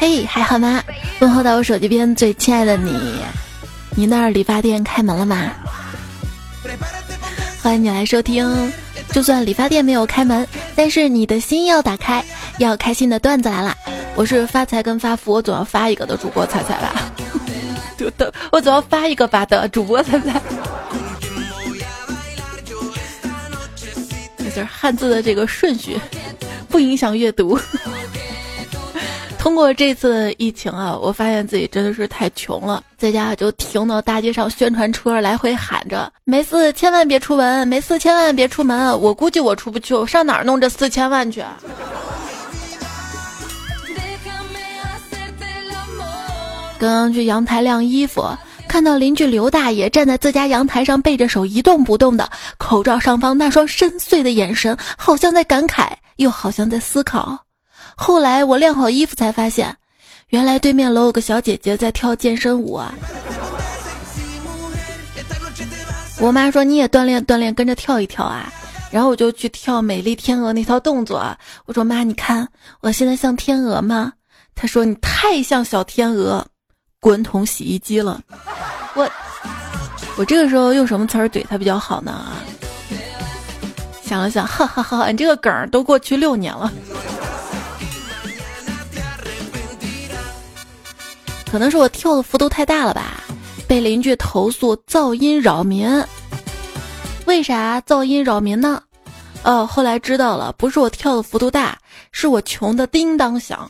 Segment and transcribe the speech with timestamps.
[0.00, 0.82] 嘿，还好吗？
[1.18, 2.98] 问候到我手机边最亲爱的你，
[3.94, 5.52] 你那儿理发店开门了吗？
[7.62, 8.72] 欢迎你来收听。
[9.12, 12.24] 就算理发店没有开门，但是你的心要打开，
[12.56, 13.76] 要开心的段子来了。
[14.14, 17.12] 我是发财跟发福，我总要发一个的主播彩彩吧。
[18.16, 20.40] 的， 我总要发一个吧的主播彩彩。
[24.38, 26.00] 那 就是汉字的这个顺序，
[26.70, 27.60] 不影响阅读。
[29.40, 41.42] 通过这次疫情啊，我发现自己真的是太穷了，在家就停到大街上宣传车来回喊着：“没事千万别出门，没事千万别出门。”我估计我出不去，我上哪儿弄这四千万去？
[46.78, 48.22] 刚刚去阳台晾衣服，
[48.68, 57.38] 看到邻居刘大爷站在自家阳台上背着手一动不动的，口罩上方那双深邃的眼神，好像在感慨，又好像在思考。
[57.96, 59.76] 后来我晾好衣服才发现，
[60.28, 62.94] 原来对面楼有个小姐姐在跳健身舞啊！
[66.18, 68.52] 我妈说你也锻炼锻炼，跟着跳一跳啊！
[68.90, 71.24] 然后我就去跳美丽天鹅那套动作。
[71.64, 72.46] 我说妈，你看
[72.80, 74.12] 我现在像天鹅吗？
[74.54, 76.46] 她说你太像小天鹅，
[77.00, 78.20] 滚筒洗衣机了。
[78.94, 79.08] 我
[80.16, 82.32] 我这个时候用什么词儿怼她比较好呢？
[84.02, 85.10] 想了想，哈哈哈！
[85.10, 86.70] 你这个梗都过去六年了。
[91.50, 93.24] 可能是我跳的幅度太大了吧，
[93.66, 95.88] 被邻居投诉噪音扰民。
[97.26, 98.80] 为啥噪音扰民呢？
[99.42, 101.76] 哦，后来知道了，不是我跳的幅度大，
[102.12, 103.68] 是我穷的叮当响。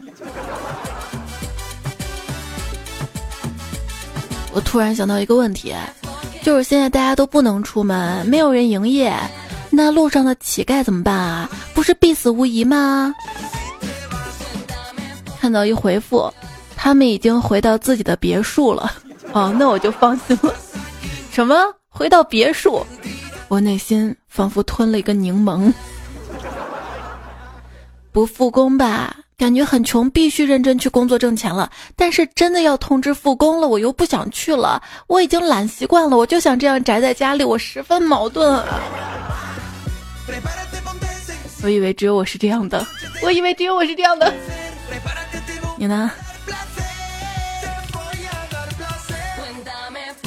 [4.53, 5.75] 我突然想到一个问题，
[6.43, 9.15] 就是现在大家都不能出门，没有人营业，
[9.71, 11.49] 那路上的乞丐怎么办啊？
[11.73, 13.15] 不是必死无疑吗？
[15.41, 16.31] 看到一回复。
[16.83, 18.91] 他们已经回到自己的别墅了，
[19.33, 20.55] 哦，那我就放心了。
[21.31, 21.55] 什么？
[21.91, 22.87] 回到别墅？
[23.49, 25.71] 我内心仿佛吞了一个柠檬。
[28.13, 29.15] 不复工吧？
[29.37, 31.71] 感觉很穷，必须认真去工作挣钱了。
[31.97, 34.83] 但是真的要通知复工了，我又不想去了。
[35.07, 38.65] 我已经懒习惯了，我就想这样宅在家里，我十分矛盾。
[41.63, 42.87] 我以为只有我是这样的，
[43.23, 44.33] 我以为只有我是这样的。
[45.77, 46.11] 你呢？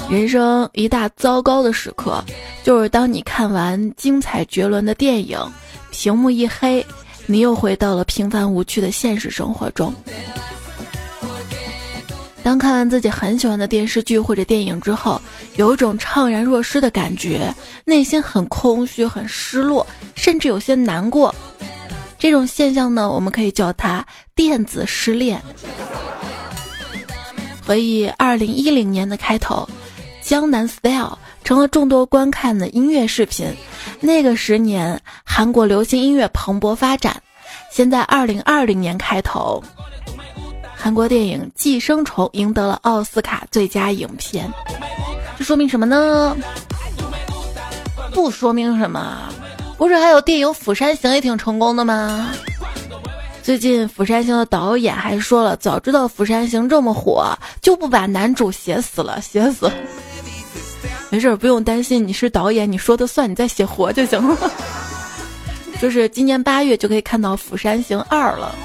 [0.10, 2.24] 人生一大糟糕的时刻，
[2.64, 5.40] 就是当你看完精彩绝伦的电影，
[5.92, 6.86] 屏幕一黑，
[7.26, 9.94] 你又回到了平凡无趣的现实生活中。
[12.44, 15.20] 当看完自己很喜欢的电视剧或者电影之后，
[15.56, 17.52] 有一种怅然若失的感觉，
[17.86, 21.34] 内心很空虚、很失落，甚至有些难过。
[22.20, 25.42] 这种现象呢，我们可以叫它电子失恋。
[27.66, 29.68] 回忆二零一零年的开头。
[30.24, 33.54] 江南 Style 成了众多观看的音乐视频。
[34.00, 37.22] 那个十年，韩国流行音乐蓬勃发展。
[37.70, 39.62] 现在二零二零年开头，
[40.76, 44.50] 韩国电影《寄生虫》赢得了奥斯卡最佳影片。
[45.38, 46.36] 这说明什么呢？
[48.14, 49.30] 不说明什么。
[49.78, 52.32] 不是还有电影《釜山行》也挺成功的吗？
[53.42, 59.70] 最近《釜山行》的导演还说了，早知道《釜山行》这么火，就不把男主写死了，写死。
[61.14, 62.08] 没事，不用担心。
[62.08, 64.52] 你是导演，你说的算，你再写活就行了。
[65.80, 68.56] 就是今年八月就可以看到《釜山行二》了。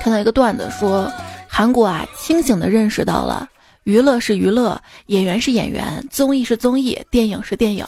[0.00, 1.10] 看到一个段子说，
[1.48, 3.48] 韩国啊，清醒的认识到了，
[3.82, 7.84] 娱乐是娱乐，演员是演员，综艺是综艺，电影是电影。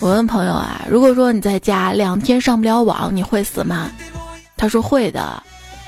[0.00, 3.88] 我问朋友啊，如果说你在家两天上不了网，你会死吗？
[4.60, 5.42] 他说会的，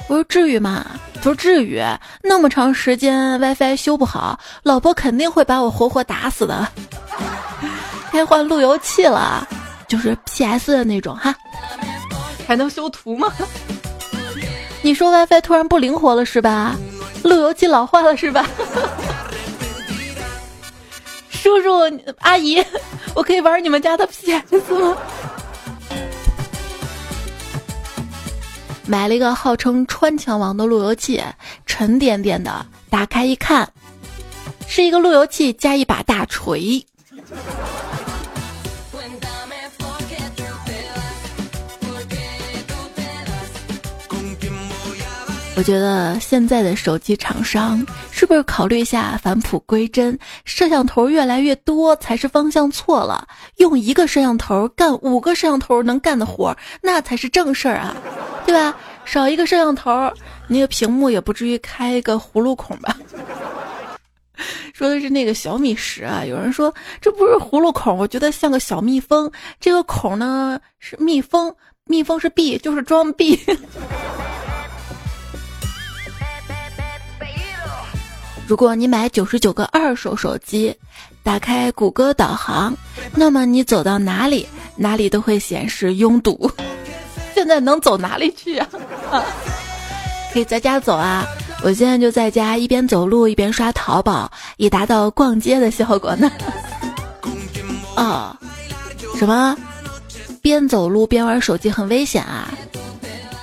[0.08, 0.86] 我说至于吗？
[1.16, 1.78] 他说至于，
[2.22, 6.66] 那么长时间 WiFi 修不好，老婆肯定会把我活活打死的。
[8.10, 9.46] 该换路由器了，
[9.86, 11.34] 就是 PS 的那种哈，
[12.48, 13.30] 还能修图吗？
[14.80, 16.74] 你说 WiFi 突然不灵活了是吧？
[17.22, 18.46] 路由器老化了是吧？
[21.30, 21.70] 叔叔
[22.20, 22.64] 阿姨，
[23.14, 24.96] 我可以玩你们家的 PS 吗？
[28.92, 31.18] 买了一个号称“穿墙王”的路由器，
[31.64, 32.66] 沉甸甸的。
[32.90, 33.72] 打开一看，
[34.68, 36.84] 是一个路由器加一把大锤。
[45.62, 50.18] 我觉得现在的手机厂商是不是考虑一下返璞归真？
[50.44, 53.24] 摄像头越来越多才是方向错了，
[53.58, 57.94] 用一个摄像头干五个摄像头能干的活，那才是正事儿啊，
[58.44, 58.76] 对吧？
[59.04, 60.12] 少一个摄像头，
[60.48, 62.98] 那个屏幕也不至于开一个葫芦孔吧？
[64.74, 69.30] 说的是那个小米十啊，有人说这不是葫芦孔，我觉得像个小蜜蜂，
[69.60, 71.54] 这个孔呢是蜜蜂，
[71.84, 73.38] 蜜蜂是 B，就是装逼。
[78.46, 80.74] 如果你买九十九个二手手机，
[81.22, 82.76] 打开谷歌导航，
[83.14, 84.46] 那么你走到哪里，
[84.76, 86.50] 哪里都会显示拥堵。
[87.34, 88.68] 现在能走哪里去啊？
[90.32, 91.26] 可以在家走啊！
[91.62, 96.30] 我现在就在家，一边走路一边刷淘宝，以达到逛街的效果呢。
[97.96, 98.36] 哦，
[99.16, 99.56] 什么？
[100.42, 102.52] 边走路边玩手机很危险啊！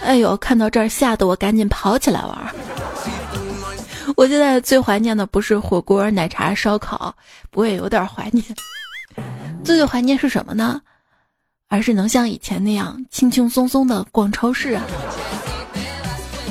[0.04, 2.38] 哎呦，看到这儿吓得我赶紧跑起来玩。
[4.19, 7.16] 我现在最怀念的不是火锅、奶茶、烧烤，
[7.50, 8.44] 不会有点怀念。
[9.63, 10.81] 最最怀念是什么呢？
[11.69, 14.83] 而是能像以前那样轻轻松松的逛超市啊！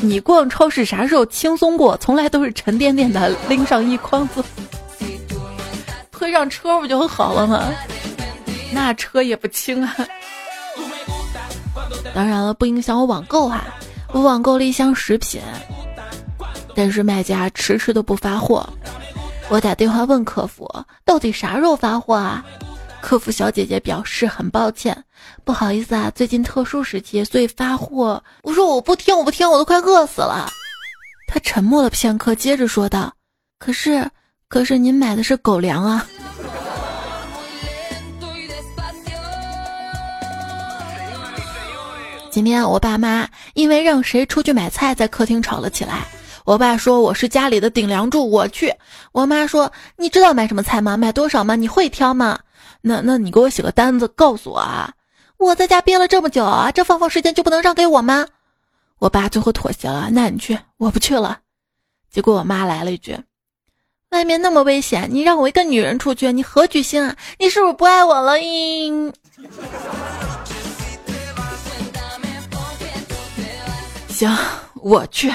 [0.00, 1.94] 你逛超市啥时候轻松过？
[1.99, 4.43] 从来都是沉甸甸的拎上一筐子，
[6.11, 7.71] 推上车不就好了吗？
[8.73, 9.94] 那车也不轻啊！
[12.14, 13.62] 当然了，不影响我网购哈。
[14.14, 15.43] 我网购了一箱食品。
[16.78, 18.64] 但是卖家迟迟都不发货，
[19.48, 20.72] 我打电话问客服，
[21.04, 22.44] 到底啥时候发货啊？
[23.00, 25.04] 客服小姐姐表示很抱歉，
[25.44, 28.22] 不好意思啊，最近特殊时期，所以发货。
[28.44, 30.48] 我说我不听，我不听，我都快饿死了。
[31.26, 33.12] 他沉默了片刻，接着说道
[33.58, 34.08] ：“可是，
[34.48, 36.06] 可是您买的是狗粮啊。”
[42.30, 46.06] 今天我爸妈因为让谁出去买菜，在客厅吵了起来。
[46.49, 48.75] 我爸说我是家里的顶梁柱，我去。
[49.12, 50.97] 我妈说你知道买什么菜吗？
[50.97, 51.55] 买多少吗？
[51.56, 52.39] 你会挑吗？
[52.81, 54.91] 那那你给我写个单子，告诉我啊！
[55.37, 58.27] 我在家憋了这么久啊，这放放时间就不能让给我吗？
[58.99, 61.41] 我爸最后妥协了，那你去，我不去了。
[62.11, 63.15] 结果我妈来了一句
[64.09, 67.15] ：“外面那么危险，你让我一个女人出去，你何居心啊？
[67.39, 69.12] 你是不是不爱我了？”咦，
[74.09, 74.35] 行，
[74.77, 75.31] 我去。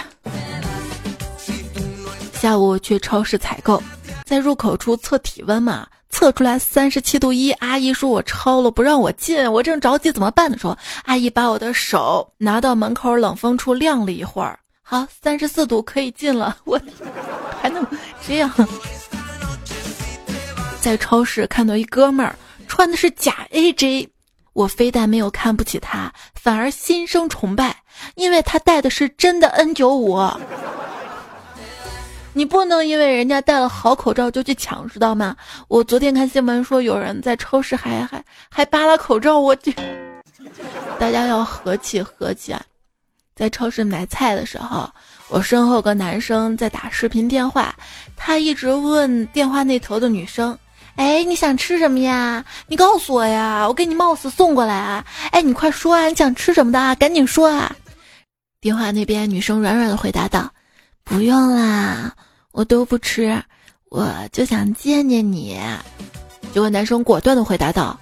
[2.44, 3.82] 下午去超市采购，
[4.26, 7.54] 在入口处测体温嘛，测出来三十七度一。
[7.54, 9.50] 阿姨说我超了，不让我进。
[9.50, 16.58] 我正着急怎么办的时候，阿姨把我的手拿到门口冷风处晾了一会儿，好，三十四度可以进了。
[16.66, 16.78] 我
[17.62, 17.88] 还能
[18.28, 18.52] 这样？
[20.82, 22.36] 在超市看到一哥们儿
[22.68, 24.10] 穿的是假 AJ，
[24.52, 27.74] 我非但没有看不起他，反而心生崇拜，
[28.16, 30.20] 因为他戴的是真的 N 九五。
[32.34, 35.36] 你不能因为人家戴了好口罩就去抢，知道吗？
[35.68, 39.74] 我昨天看新闻说有人在超市还还还扒拉口罩，我去！
[41.00, 42.62] 大家要和气和气啊！
[43.36, 44.90] 在超市买菜的时候，
[45.30, 47.76] 我身后个男生在打视频电话，
[48.16, 50.58] 他一直问电话那头的女生
[50.98, 52.44] ：“哎，你想吃什么呀？
[52.68, 55.06] 你告诉我呀，我给你冒死送过来啊！
[55.32, 56.96] 哎，你快说啊，你想吃什么的啊？
[56.96, 57.76] 赶紧说啊！”
[58.60, 60.52] 电话那边女生软软的回答道。
[61.04, 62.14] 不用啦，
[62.52, 63.44] 我都不吃，
[63.90, 65.60] 我就想见见你。
[66.54, 68.00] 结果男生果断的回答道：“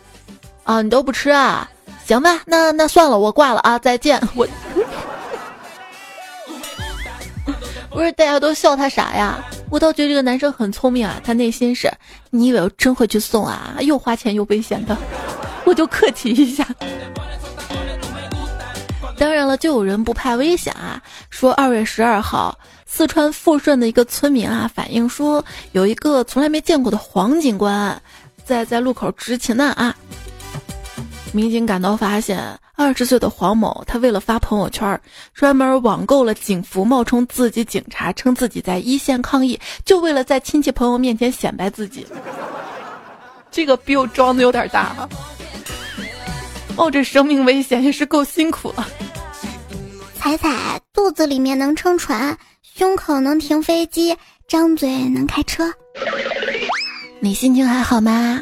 [0.63, 1.69] 啊，你都不吃啊？
[2.05, 4.21] 行吧，那那算了，我挂了啊，再见。
[4.35, 4.47] ”我
[7.89, 9.43] 不是大家都笑他傻呀？
[9.69, 11.91] 我倒觉得这个男生很聪明啊，他内心是：
[12.29, 13.75] 你以为我真会去送啊？
[13.81, 14.97] 又花钱又危险的，
[15.65, 16.65] 我就客气一下。
[19.17, 22.57] 当然了，就有人不怕危险啊，说二月十二号。
[22.93, 27.99] 四川富顺的一个村民啊，反映说有一个从来没见过的黄警官，
[28.43, 29.95] 在在路口执勤呢啊。
[31.31, 32.43] 民警赶到发现，
[32.75, 34.99] 二十岁的黄某，他为了发朋友圈，
[35.33, 42.05] 专门网购了警服，冒充自己警察，称自己在一线抗疫，就为了在亲戚朋友面前显摆自己。
[43.49, 45.07] 这个逼我装的有点大！
[46.75, 48.85] 冒着生命危险也是够辛苦了。
[50.13, 52.37] 彩彩肚子里面能撑船。
[52.73, 54.15] 胸口能停飞机，
[54.47, 55.71] 张嘴能开车。
[57.19, 58.41] 你心情还好吗？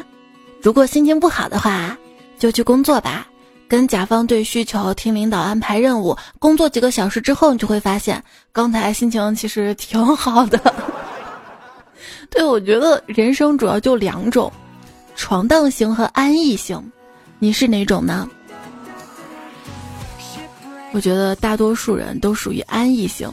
[0.62, 1.98] 如果心情不好的话，
[2.38, 3.26] 就去工作吧，
[3.68, 6.16] 跟甲方对需求，听领导安排任务。
[6.38, 8.22] 工作几个小时之后，你就会发现，
[8.52, 10.58] 刚才心情其实挺好的。
[12.30, 14.50] 对，我觉得人生主要就两种，
[15.16, 16.80] 闯荡型和安逸型。
[17.40, 18.28] 你是哪种呢？
[20.92, 23.28] 我觉得大多数人都属于安逸型。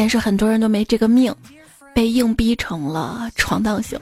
[0.00, 1.30] 但是很多人都没这个命，
[1.94, 4.00] 被硬逼成了闯荡型。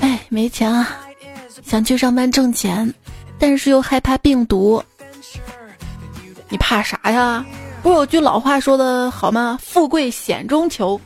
[0.00, 0.98] 哎，没钱啊，
[1.64, 2.92] 想去上班挣钱，
[3.38, 4.84] 但是又害怕病毒。
[6.50, 7.42] 你怕啥呀？
[7.82, 9.58] 不是有句老话说的好吗？
[9.62, 11.00] 富贵险中求。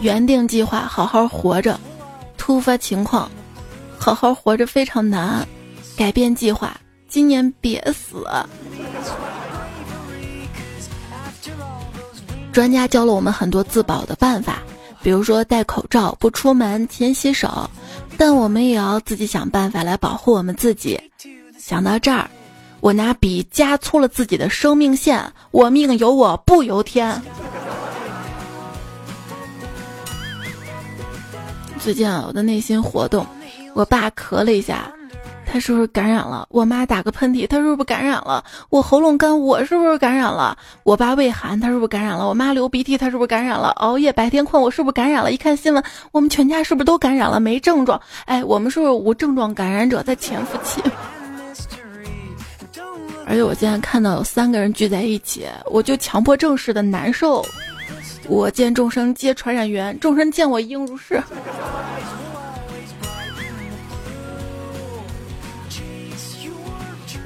[0.00, 1.78] 原定计划好好活着，
[2.36, 3.30] 突发情况，
[3.96, 5.46] 好好活着非常难。
[6.00, 6.74] 改变计划，
[7.10, 8.26] 今年别死。
[12.50, 14.62] 专家教了我们很多自保的办法，
[15.02, 17.68] 比如说戴口罩、不出门、勤洗手，
[18.16, 20.98] 但我们也要自己想办法来保护我们自己。
[21.58, 22.30] 想到这儿。
[22.80, 27.20] 我拿笔加粗了自己的生命线，我命由我不由天。
[31.78, 33.26] 最近啊，我的内心活动，
[33.74, 34.90] 我爸咳了一下，
[35.52, 36.46] 他是不是感染了？
[36.48, 38.44] 我妈打个喷嚏，他是不是感染了？
[38.68, 40.56] 我喉咙干，我是不是感染了？
[40.84, 42.28] 我爸胃寒，他是不是感染了？
[42.28, 43.70] 我妈流鼻涕，他是不是感染了？
[43.70, 45.32] 熬夜白天困，我是不是感染了？
[45.32, 47.40] 一看新闻，我们全家是不是都感染了？
[47.40, 50.80] 没症状，哎，我们是不是无症状感染者在潜伏期？
[53.26, 57.44] 而且我现在看到有三个人聚在一起，我就强迫症似的难受。
[58.28, 61.20] 我见众生皆传染源，众生见我应如是。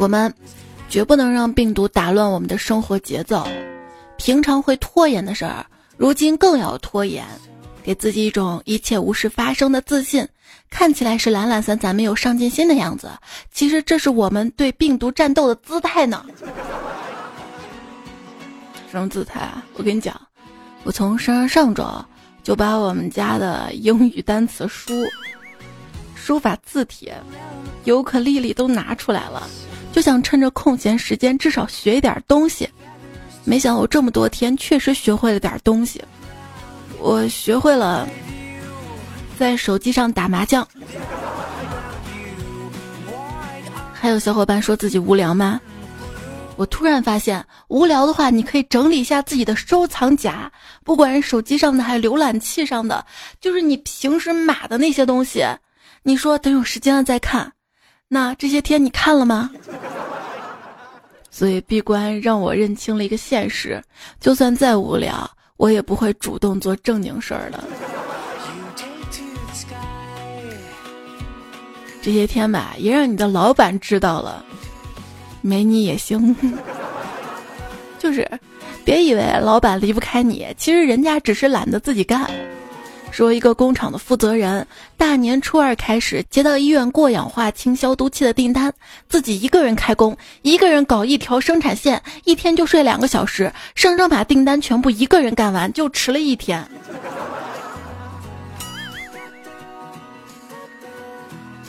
[0.05, 0.31] 我们
[0.91, 3.49] 绝不能让病毒打乱我们的生活节奏。
[4.19, 5.65] 平常会拖延的事儿，
[5.97, 7.25] 如今更要拖延，
[7.83, 10.29] 给自己一种一切无事发生的自信。
[10.69, 13.11] 看起来是懒懒散散、没有上进心的样子，
[13.51, 16.23] 其实这是我们对病毒战斗的姿态呢。
[18.93, 19.65] 什么姿态啊？
[19.73, 20.21] 我跟你讲，
[20.83, 21.83] 我从上上周
[22.43, 24.93] 就把我们家的英语单词书、
[26.15, 27.17] 书法字帖、
[27.85, 29.49] 尤克里里都拿出来了，
[29.95, 32.69] 就想趁着空闲时间至少学一点东西。
[33.45, 36.03] 没想到这么多天确实学会了点东西，
[36.99, 38.09] 我学会了。
[39.39, 40.67] 在手机上打麻将，
[43.93, 45.61] 还有小伙伴说自己无聊吗？
[46.57, 50.51] 我突然发现，无聊的话，你可以整理一下自己的收藏夹，
[50.83, 53.07] 不管是手机上的还是浏览器上的，
[53.41, 55.45] 就是你平时码的那些东西。
[56.03, 57.53] 你说等有时间了再看，
[58.09, 59.51] 那这些天你看了吗？
[61.31, 63.83] 所以闭关让我认清了一个现实：
[64.21, 67.65] 就算再无聊，我也不会主动做正经事儿的。
[72.01, 74.45] 这些天吧，也让你的老板知道了，
[75.41, 76.37] 没你也行。
[77.99, 78.31] 就是，
[78.85, 82.31] 别以为老板离不开你，其实人家只是懒得自己干。
[83.15, 84.67] 说一个工厂的负责人，
[84.97, 88.75] 大年初二开始接到医院过氧化氢消毒器的订单，
[89.09, 96.67] 自己一个人开工，一个人搞一条生产线，一天就睡两个小时，生生把订单全部一个人干完，就迟了一天。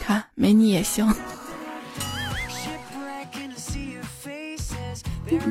[0.03, 1.13] 看没你也行。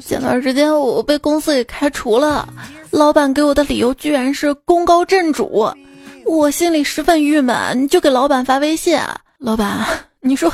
[0.04, 2.48] 前段时间我被公司给开除了，
[2.90, 5.68] 老板给我的理由居然是功高震主，
[6.26, 8.98] 我心里十分郁闷，就给老板发微信
[9.38, 9.86] ：“老板，
[10.20, 10.52] 你说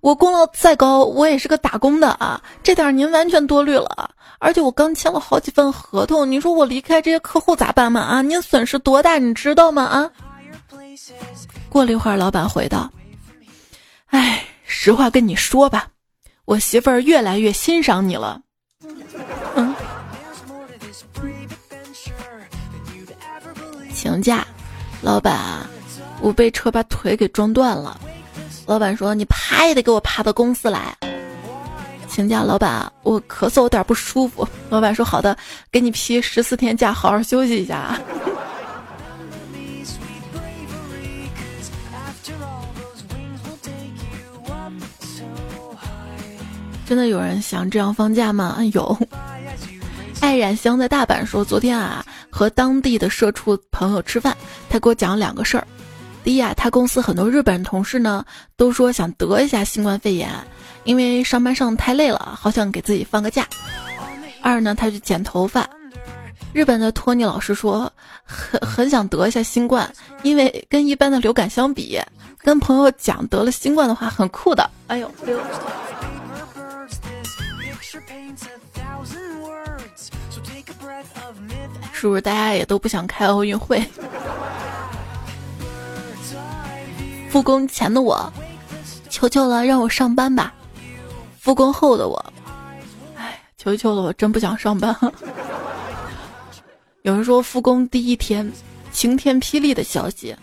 [0.00, 4.10] 我功劳再高，我也是个打工的啊，这点您完全多虑了。
[4.38, 8.00] 而且我刚签了好几份合同，你说我离开这些客户咋办嘛？
[8.00, 9.84] 啊，您损失多大，你知道吗？
[9.84, 10.10] 啊？”
[11.68, 12.90] 过了一会儿，老板回道。
[14.06, 15.88] 哎，实话跟你说吧，
[16.44, 18.40] 我媳妇儿越来越欣赏你了。
[19.54, 19.74] 嗯，
[23.94, 24.46] 请假，
[25.02, 25.66] 老板，
[26.20, 27.98] 我被车把腿给撞断了。
[28.66, 30.96] 老板说你爬也得给我爬到公司来。
[32.06, 34.46] 请假，老板，我咳嗽有点不舒服。
[34.68, 35.36] 老板说好的，
[35.70, 37.98] 给你批十四天假，好好休息一下。
[46.86, 48.58] 真的有人想这样放假吗？
[48.72, 48.98] 有。
[50.20, 54.36] 爱染香在大阪说，昨天啊和当地的社畜朋友吃饭，
[54.70, 55.66] 他给我讲了两个事儿。
[56.22, 58.24] 第一啊，他公司很多日本同事呢
[58.56, 60.30] 都说想得一下新冠肺炎，
[60.84, 63.46] 因为上班上太累了，好想给自己放个假。
[64.40, 65.68] 二呢，他去剪头发，
[66.52, 67.92] 日本的托尼老师说
[68.24, 71.98] 很很想得一下新冠，因为跟一般的流感相比，
[72.38, 74.70] 跟朋友讲得了新冠的话很酷的。
[74.86, 75.40] 哎呦哎呦。
[81.92, 83.78] 是不是大家也都不想开奥运会？
[87.30, 88.30] 复工前的我，
[89.08, 90.52] 求求了，让我上班吧！
[91.38, 92.32] 复工后的我，
[93.16, 94.94] 哎，求求了，我真不想上班。
[97.02, 98.52] 有人说复工第一天，
[98.90, 100.34] 晴天霹雳的消息，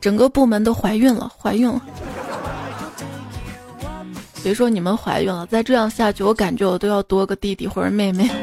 [0.00, 1.82] 整个部门都怀孕了，怀孕了。
[4.44, 8.34] 别说你们怀孕了，再这样下去，我感觉我都要多个弟弟或者妹妹了。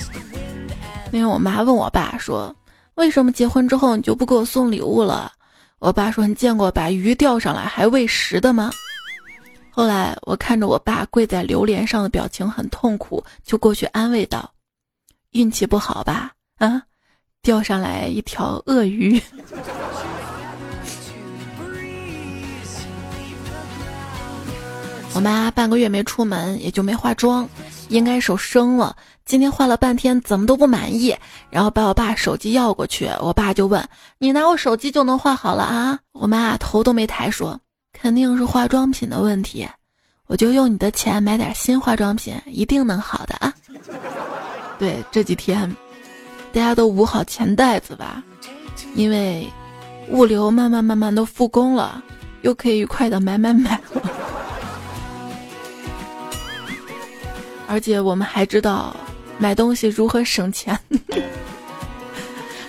[1.12, 2.56] 那天我妈问我爸说
[2.96, 5.30] ：“为什么结婚之后你就不给我送礼物了？”
[5.80, 8.70] 我爸说：“你见过把鱼钓上来还喂食的吗？”
[9.72, 14.52] 后来我看着我爸跪在榴莲上的表情很痛苦，就过去安慰道
[15.32, 16.32] ：“运气不好吧？
[16.58, 16.82] 啊，
[17.40, 19.20] 钓上来一条鳄鱼。”
[25.12, 27.48] 我妈半个月没出门，也就没化妆，
[27.88, 28.96] 应该手生了。
[29.26, 31.14] 今天画了半天，怎么都不满意，
[31.50, 33.86] 然后把我爸手机要过去，我爸就问
[34.18, 37.60] ：“你拿我手机就能画好了啊？”我妈头都没抬说
[37.92, 39.68] ：“肯定是化妆品的问题，
[40.26, 43.52] 我就用你的钱买点新化妆品，一定能好的啊。”
[44.78, 45.68] 对，这几天
[46.52, 48.22] 大家都捂好钱袋子吧，
[48.94, 49.46] 因为
[50.08, 52.02] 物流慢慢慢慢都复工了，
[52.42, 54.10] 又可以愉快的买买买了。
[57.70, 58.96] 而且我们还知道
[59.38, 60.76] 买东西如何省钱。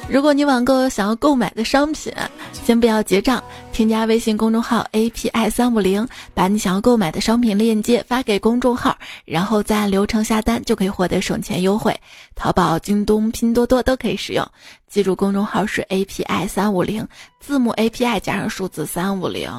[0.07, 2.13] 如果你网购想要购买的商品，
[2.51, 11.99] 先不要结账，添加微信公众号 API 三五零，把你想要购买的商品链接发给公众号，然后再按流程下单，就可以获得省钱优惠。
[12.35, 14.47] 淘宝、京东、拼多多都可以使用。
[14.87, 17.07] 记住，公众号是 API 三五零，
[17.39, 19.49] 字母 API 加上数字三五零。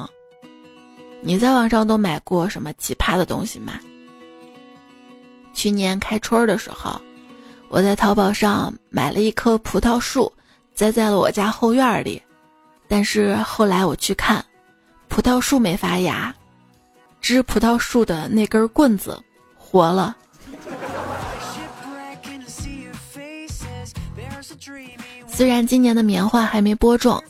[1.19, 3.73] 你在网上都买过什么奇葩的东西吗？
[5.53, 6.99] 去年开春的时候，
[7.69, 10.31] 我在淘宝上买了一棵葡萄树，
[10.73, 12.21] 栽在了我家后院里。
[12.87, 14.43] 但是后来我去看，
[15.07, 16.33] 葡萄树没发芽，
[17.21, 19.19] 枝葡萄树的那根棍子
[19.57, 20.15] 活了。
[25.27, 27.23] 虽然今年的棉花还没播种，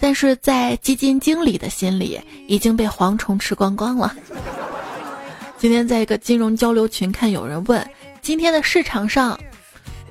[0.00, 4.14] 但是在基金经理的心里已经被蝗虫吃光光了。
[5.62, 7.88] 今天在一个金融交流群看有人问
[8.20, 9.38] 今天的市场上，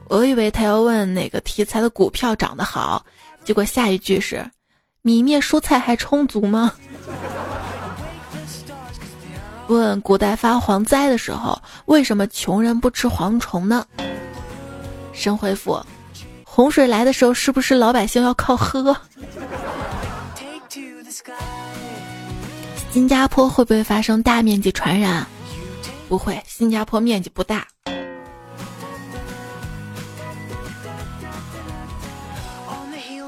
[0.08, 3.06] 我以为他要问哪个题材的股票涨得好，
[3.44, 4.50] 结果下一句是
[5.02, 6.72] 米面蔬菜还充足吗？
[9.68, 13.86] 问古代发蝗灾的时候，为什么穷人不吃蝗虫呢？
[15.12, 15.78] 神回复：
[16.46, 18.96] 洪水来的时候，是不是老百姓要靠喝？
[22.94, 25.28] 新加坡会不会发生大面积传染？
[26.12, 27.66] 不会，新加坡面积不大。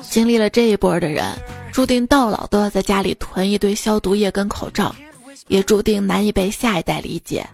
[0.02, 1.24] 经历了这一波的人，
[1.72, 4.93] 注定到老都要在家里囤一堆消毒液跟口罩，
[5.48, 7.48] 也注定难以被下一代理解。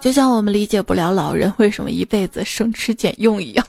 [0.00, 3.66] 就像我们理解不了老人为什么一辈子省吃俭用一样。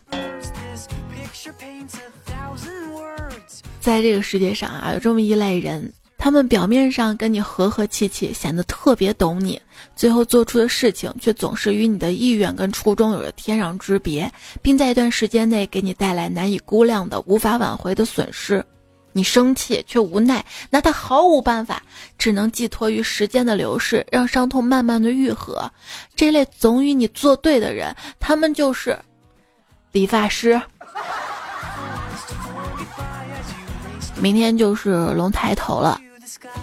[3.82, 5.92] 在这个世界上啊，有这么一类人。
[6.24, 9.62] 他们表面上跟你和和气气，显得特别懂你，
[9.94, 14.32] 最后做出的事情却总是与你的意愿跟初衷有着天壤之别，
[14.62, 18.66] 并在一段时间内给你带来难以估量的、无法挽回的损失。
[19.12, 21.84] 你生气却无奈，拿他毫无办法，
[22.18, 25.70] 只能寄托于时间的流逝，让伤痛慢慢的愈合。
[26.16, 28.98] 这类总与你作对的人，他们就是
[29.92, 30.62] 理发师。
[34.22, 36.00] 明天就是龙抬头了。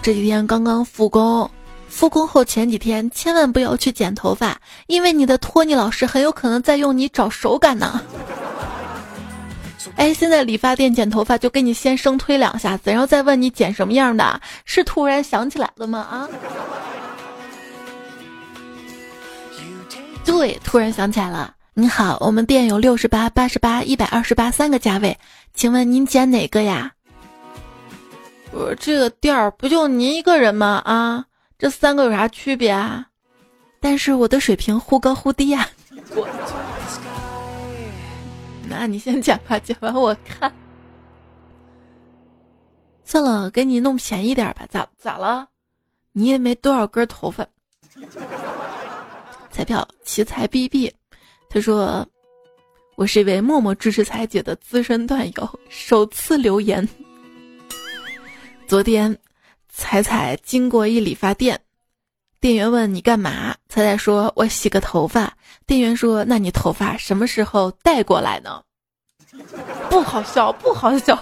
[0.01, 1.49] 这几天刚刚复工，
[1.87, 8.01] 复工后前几天千万不要去剪头发，因为你的托尼老师很有可能在用你找手感呢。
[9.97, 15.99] 哎，现在理发店剪头发就给你先生推两下子，然后再问你剪什么样的，是突然想起来了吗？
[15.99, 16.29] 啊？
[20.23, 21.55] 对，突然想起来了。
[21.73, 25.17] 你好，我们店有六十八、八十八、一百二十八三个价位，
[25.53, 26.91] 请问您剪哪个呀？
[28.53, 30.81] 我这个店儿不就您一个人吗？
[30.85, 31.25] 啊，
[31.57, 33.07] 这三个有啥区别啊？
[33.79, 35.67] 但是我的水平忽高忽低呀。
[38.69, 40.51] 那你先剪吧，剪完我看。
[43.05, 44.65] 算了，给你弄便宜点吧。
[44.69, 45.47] 咋咋了？
[46.13, 47.45] 你也没多少根头发。
[49.49, 50.93] 彩票奇才 B B，
[51.49, 52.07] 他说
[52.95, 56.87] ：“我是一位默默支持彩姐的资深段友，首次留言。”
[58.71, 59.17] 昨天，
[59.67, 61.59] 彩彩经过一理发店，
[62.39, 63.53] 店员问你干嘛？
[63.67, 65.33] 彩彩说：“我洗个头发。”
[65.67, 68.61] 店员说：“那你头发什么时候带过来呢？”
[69.91, 71.21] 不好笑，不好笑。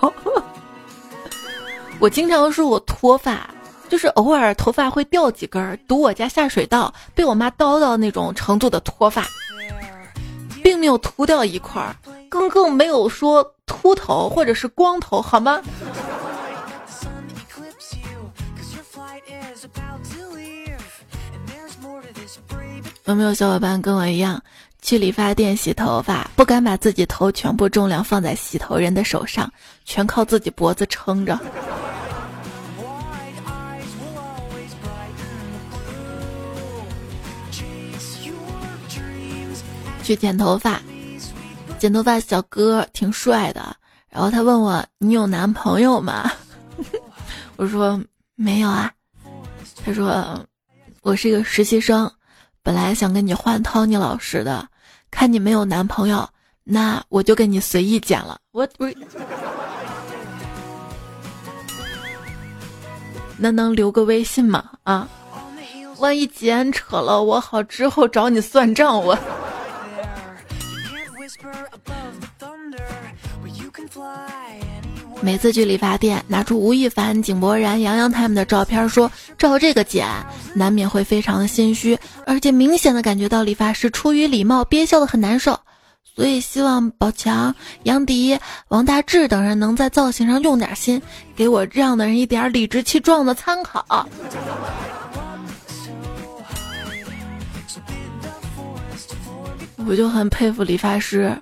[1.98, 3.50] 我经常说我脱发，
[3.90, 9.26] 就是偶尔头发会掉几根，堵我家下水道，被我妈叨叨那种程度的脱发，
[10.62, 11.96] 并没有秃掉一块儿，
[12.30, 15.60] 更更没有说秃头或者是光头，好吗？
[23.10, 24.40] 有没有小伙伴跟我一样
[24.84, 29.52] 去理发店洗头发，不敢把自己头全部重量放在洗头人的手上，
[29.84, 31.40] 全靠自己脖子撑着？
[40.04, 40.80] 去剪头发，
[41.80, 43.76] 剪头发小哥挺帅的，
[44.08, 46.32] 然后他问我：“你有男朋友吗？”
[47.58, 48.00] 我说
[48.38, 48.94] ：“没有啊。”
[49.84, 50.46] 他说
[51.02, 52.08] ：“我是一个实习生。”
[52.70, 54.70] 本来想跟你换 Tony 老师的，
[55.10, 56.30] 看你没有男朋友，
[56.64, 58.38] 那我就跟你随意剪了。
[58.52, 58.88] 我我，
[63.38, 64.64] 那能留个微信吗？
[64.84, 65.10] 啊，
[65.98, 69.04] 万一剪扯了，我好之后找你算账。
[69.04, 69.18] 我。
[75.22, 80.08] 每次去理发店，拿出吴亦凡、井柏然、杨洋他们的照片，说照这个剪，
[80.54, 85.60] 难免会非常的心虚，而且明显的感觉到理发师出于礼貌憋笑的很难受，
[86.16, 87.54] 所以希望宝强、
[87.84, 91.02] 杨迪、王大治等人能在造型上用点心，
[91.36, 94.08] 给我这样的人一点理直气壮的参考。
[99.86, 101.36] 我就很佩服理发师。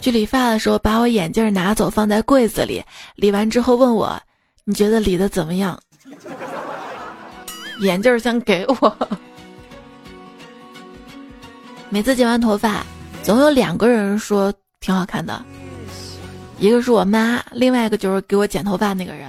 [0.00, 2.82] 去理发的时候，把我眼镜拿走，放在柜子里。
[3.16, 4.20] 理完之后问我
[4.64, 5.78] ：“你觉得理的怎么样？”
[7.82, 8.96] 眼镜先给我。
[11.90, 12.84] 每次剪完头发，
[13.22, 15.44] 总有两个人说挺好看的，
[16.58, 19.28] 一个是我妈，另外一个就是给我剪头发那个人。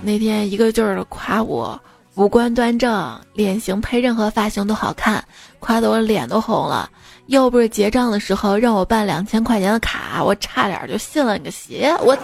[0.00, 1.78] 那天一个劲儿的夸我
[2.14, 5.22] 五官端正，脸型配任何发型都好看，
[5.58, 6.88] 夸得我脸都红了。
[7.28, 11.94] 要不是结账的时候让我办两千块钱的卡，我差点就信了你个邪。
[12.00, 12.16] 我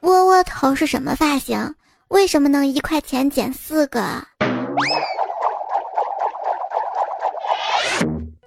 [0.00, 1.74] 窝窝头是什么发型？
[2.08, 4.02] 为什么能一块钱剪四个？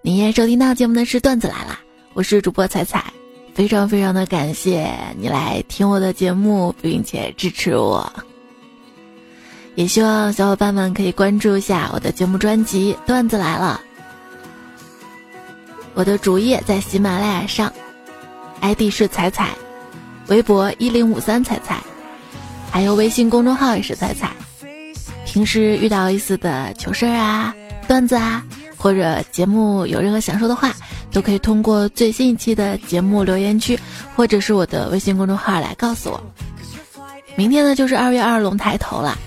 [0.02, 1.78] 您收听到节目的是段子来了，
[2.16, 3.14] 我是主播彩彩，
[3.54, 8.12] 非常非常的感谢你来听我的节目，并且支持我。
[9.76, 13.80] 也希望小伙伴们可以关注一下我的节目专辑《段子来了》。
[15.94, 17.72] 我的主页在喜马拉雅上
[18.62, 19.50] ，ID 是彩彩，
[20.28, 21.78] 微博一零五三彩彩，
[22.72, 24.32] 还有微信公众号也是彩彩。
[25.26, 27.54] 平时遇到类似的糗事儿啊、
[27.88, 28.44] 段子啊，
[28.78, 30.74] 或者节目有任何想说的话，
[31.12, 33.80] 都可以通过最新一期的节目留言区，
[34.16, 36.22] 或者是我的微信公众号来告诉我。
[37.36, 39.18] 明天呢就是二月二龙抬头了，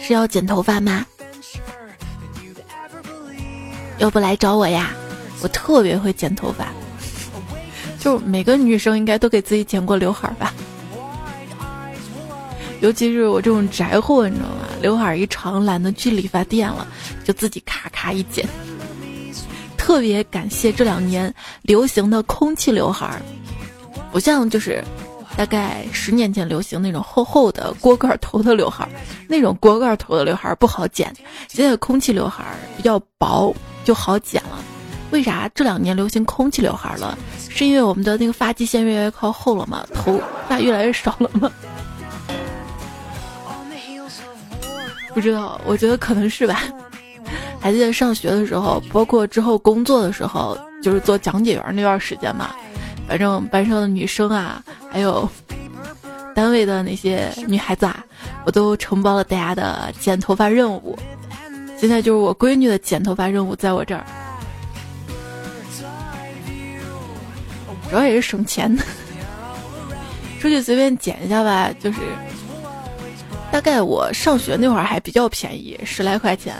[0.00, 1.04] 是要剪头发吗？
[3.98, 4.90] 要不来找我呀？
[5.44, 6.68] 我特别会剪头发，
[8.00, 10.54] 就每个女生应该都给自己剪过刘海吧，
[12.80, 14.54] 尤其是我这种宅货，你知道吗？
[14.80, 16.86] 刘海一长，懒得去理发店了，
[17.24, 18.48] 就自己咔咔一剪。
[19.76, 23.20] 特别感谢这两年流行的空气刘海儿，
[24.10, 24.82] 不像就是
[25.36, 28.90] 大概十年前流行那种厚厚的锅盖头的刘海儿，
[29.28, 31.14] 那种锅盖头的刘海儿不好剪，
[31.48, 33.54] 现在空气刘海儿比较薄，
[33.84, 34.58] 就好剪了。
[35.14, 37.16] 为啥这两年流行空气刘海了？
[37.48, 39.86] 是因为我们的那个发际线越来越靠后了吗？
[39.94, 41.48] 头发越来越少了吗？
[45.14, 46.64] 不知道，我觉得可能是吧。
[47.60, 52.50] 还记得上学的时候，包括之后工作的时候，就是做讲解员那段时间嘛。
[53.06, 55.28] 反正班上的女生啊，还有
[56.34, 58.04] 单位的那些女孩子啊，
[58.44, 60.98] 我都承包了大家的剪头发任务。
[61.78, 64.04] 现在就是我闺女的剪头发任务，在我这儿。
[67.90, 68.82] 主要也是省钱的，
[70.40, 71.98] 出去随便剪一下吧，就是
[73.52, 76.54] 大概我上学那会儿还比较便宜，十来块钱，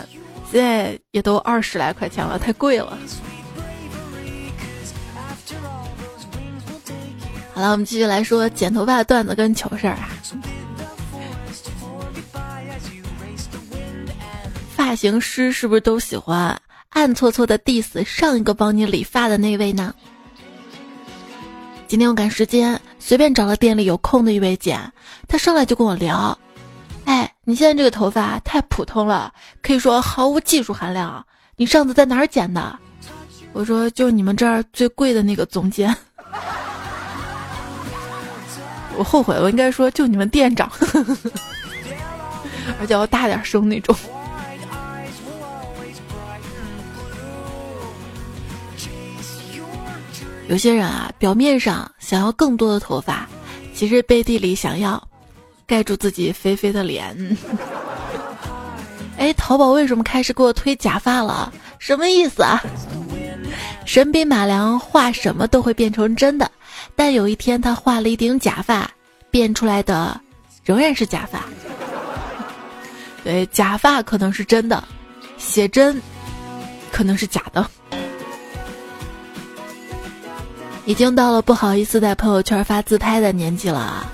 [0.52, 2.96] 现在也都二十来块钱了，太贵了。
[7.52, 10.08] 好了，我们继续来说剪头发的段子跟糗事儿啊。
[14.76, 16.60] 发型师是不是都喜欢
[16.90, 19.94] 暗搓搓的 diss 上一个帮你理发的那位呢？
[21.86, 24.92] 今天我赶时间，随便找了店里有空的一位剪，
[25.28, 26.36] 他上来就跟我聊
[27.04, 31.24] ：“哎，你现在这个头发太普通了，可以说毫无技术含量。
[31.56, 32.78] 你上次在哪儿剪的？”
[33.52, 35.94] 我说：“就你们这儿最贵的那个总监。
[38.96, 40.68] ”我后悔，我应该说就你们店长，
[42.80, 43.94] 而且要大点声那种。
[50.54, 53.28] 有些人啊，表面上想要更多的头发，
[53.74, 55.02] 其实背地里想要
[55.66, 57.36] 盖住自己肥肥的脸。
[59.18, 61.52] 哎，淘宝为什么开始给我推假发了？
[61.80, 62.62] 什么意思啊？
[63.84, 66.48] 神笔马良画什么都会变成真的，
[66.94, 68.88] 但有一天他画了一顶假发，
[69.32, 70.20] 变出来的
[70.62, 71.42] 仍然是假发。
[73.24, 74.84] 对，假发可能是真的，
[75.36, 76.00] 写真
[76.92, 77.68] 可能是假的。
[80.86, 84.06] 已经到了不好意思在朋友圈发自拍的年纪了。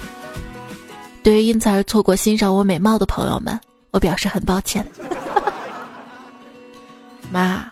[1.22, 3.58] 对于因此而错过欣赏我美貌的朋友们，
[3.90, 4.86] 我表示很抱歉。
[7.30, 7.70] 妈，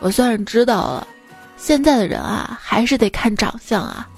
[0.00, 1.06] 我算是知道了，
[1.56, 4.08] 现在的人啊，还是得看长相啊。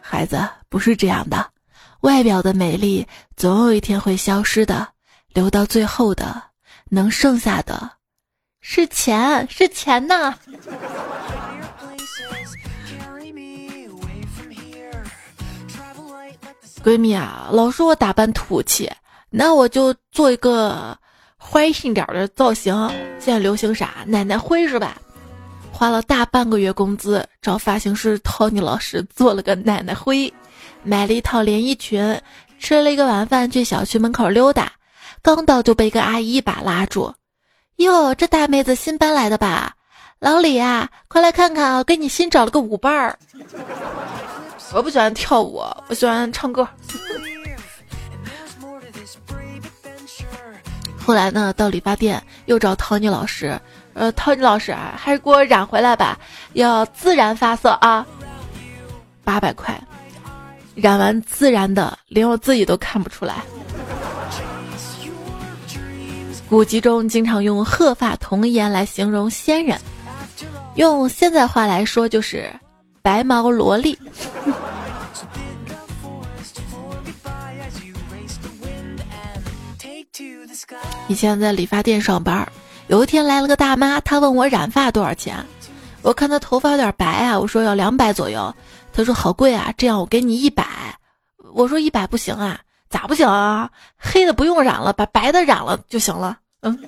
[0.00, 1.44] 孩子，不是这样的，
[2.02, 4.86] 外表的美丽总有一天会消失的，
[5.32, 6.42] 留到最后的，
[6.90, 7.90] 能剩下的，
[8.60, 10.34] 是钱，是钱呐。
[16.82, 18.90] 闺蜜啊，老说我打扮土气，
[19.30, 20.96] 那我就做一个
[21.38, 22.74] 坏心点的造型。
[23.18, 24.04] 现在流行啥？
[24.06, 24.96] 奶奶灰是吧？
[25.70, 30.32] 花了大半个月工资找发型师 Tony 老师做了个奶奶灰，
[30.82, 32.20] 买了一套连衣裙，
[32.58, 34.72] 吃了一个晚饭去小区门口溜达，
[35.22, 37.14] 刚到就被一个阿姨一把拉住
[37.76, 39.74] ：“哟，这大妹子新搬来的吧？
[40.18, 43.18] 老李啊，快来看看啊，给你新找了个舞伴儿。”
[44.72, 46.66] 我不喜欢跳舞，我喜欢唱歌。
[51.04, 53.60] 后来呢，到理发店又找 Tony 老师，
[53.92, 56.18] 呃，Tony 老师啊，还是给我染回来吧，
[56.52, 58.06] 要自然发色啊，
[59.24, 59.78] 八百块，
[60.74, 63.42] 染完自然的，连我自己都看不出来。
[66.48, 69.78] 古籍中经常用鹤发童颜来形容仙人，
[70.76, 72.48] 用现在话来说就是。
[73.02, 73.98] 白毛萝莉。
[81.08, 82.50] 以前在理发店上班，
[82.86, 85.44] 有一天来了个大妈，她问我染发多少钱。
[86.02, 88.54] 我看她头发有点白啊，我说要两百左右。
[88.92, 90.64] 她说好贵啊，这样我给你一百。
[91.54, 93.70] 我说一百不行啊，咋不行啊？
[93.98, 96.38] 黑的不用染了，把白的染了就行了。
[96.60, 96.78] 嗯。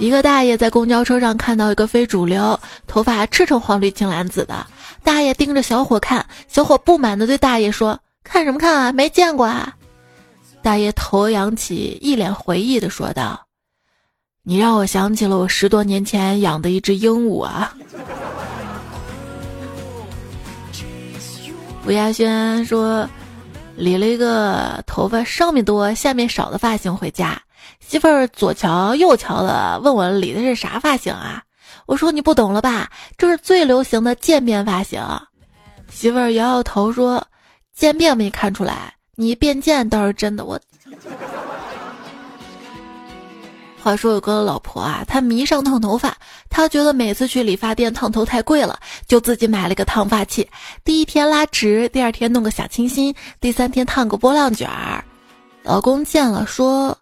[0.00, 4.66] 一个大爷在公交车上看到一个非主流，头发赤橙黄绿青蓝紫的
[5.04, 9.76] 大爷盯着小伙看，小伙不满的对大爷说：“看什么看啊，没见过啊！”
[10.62, 13.44] 大爷头扬起，一脸回忆的说道
[14.42, 17.74] ：“你让我想起了我十多年前养的一只鹦鹉啊。”
[21.86, 23.06] 吴亚轩说
[23.76, 27.38] ：“理了一个头发上面多、下面少的发型回家。”
[27.84, 31.42] 媳妇儿左瞧右瞧的，问我理的是啥发型啊？
[31.86, 32.88] 我说你不懂了吧，
[33.18, 35.02] 这是最流行的渐变发型。
[35.90, 37.26] 媳妇儿摇摇头说
[37.74, 40.60] ：“渐变没看出来，你变贱倒是真的。”我
[43.82, 46.16] 话说有个老婆啊，她迷上烫头发，
[46.48, 50.48] 她觉得每次去理发店烫头太贵了，就自己买了个烫发器。
[50.84, 55.04] 第一天拉直，第二天弄个小清新，第三天烫个波浪卷儿。
[55.64, 56.96] 老公见了说。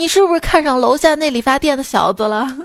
[0.00, 2.48] 你是不是看上楼下那理发店的小子了？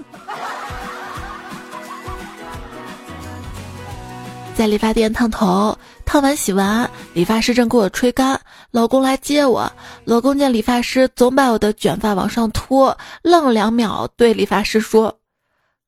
[4.56, 8.40] 在理发店烫头，烫完洗完，理发师正给我吹干，
[8.72, 9.70] 老公来接我。
[10.06, 15.20] 老公见理发师总把我的卷发往上拖，愣了两秒，对理发师说：“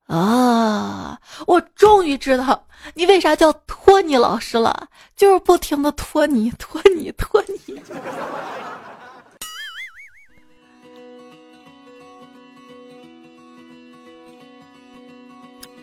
[0.07, 2.61] 啊，我终于知道
[2.93, 7.81] 你为啥叫托尼老师了，就是不停的拖你，拖你，拖你。”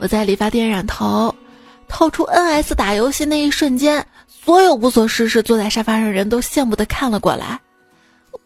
[0.04, 1.34] 我在理发店染头，
[1.88, 7.58] 掏出 NS 打游戏那一瞬间，所有无所事事坐在沙发上人都羡慕的看了过来。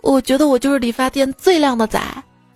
[0.02, 2.00] 我觉得我就是理发店最靓的仔。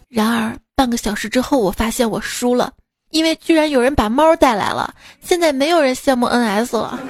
[0.08, 2.72] 然而半个小时之后，我发现我输了，
[3.10, 4.94] 因为居然有人把猫带来了。
[5.20, 7.00] 现在没有人羡慕 NS 了。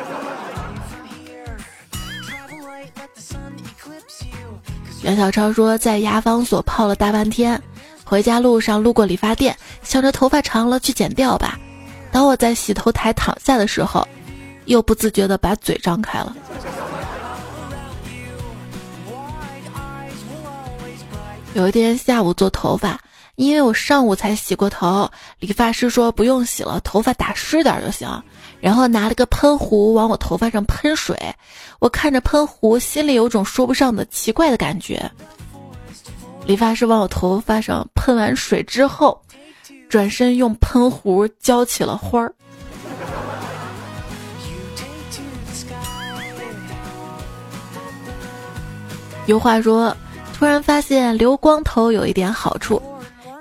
[5.02, 7.62] 袁小超说，在牙防所泡了大半天，
[8.02, 11.58] 回家路上路过理发店，想着头发长了去剪掉吧。
[12.12, 14.06] 当我在洗头台躺下的时候，
[14.66, 16.36] 又不自觉地把嘴张开了。
[21.54, 23.00] 有一天下午做头发，
[23.36, 28.08] 因为我上午才洗过头，理发师说不用洗了，头发打湿点就行。
[28.60, 31.18] 然后拿了个喷壶往我头发上喷水，
[31.80, 35.10] 我看着喷壶，心里有种说不上的奇怪的感觉。
[36.46, 39.20] 理发师往我头发上喷完水之后，
[39.92, 42.32] 转身用喷壶浇起了花儿。
[49.26, 49.94] 有话说，
[50.32, 52.82] 突然发现留光头有一点好处。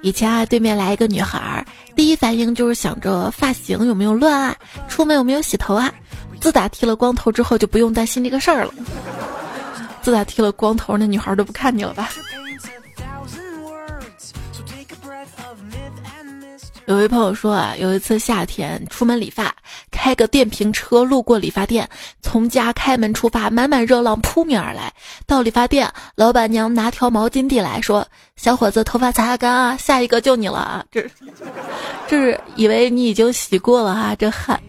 [0.02, 4.54] 以前啊，对面来一个女孩，第一反应就是想着发型有没有乱啊，
[4.90, 5.90] 出门有没有洗头啊。
[6.42, 8.74] 自打剃了光头之后，就不用担心这个事儿了。
[10.02, 12.10] 自打剃了光头，那女孩都不看你了吧？
[16.88, 19.56] 有位朋友说啊，有一次夏天出门理发，
[19.91, 21.88] 开个电瓶车路过理发店，
[22.22, 24.91] 从家开门出发，满满热浪扑面而来。
[25.26, 31.08] 到理发店，老板娘拿条毛巾递来说：“小伙子，头发擦干啊，下一个就你了啊！”这，
[32.08, 34.60] 这是以为你已经洗过了哈，这汗，